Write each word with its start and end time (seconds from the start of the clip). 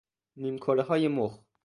نیمکرههای 0.37 1.07
مخ 1.07 1.39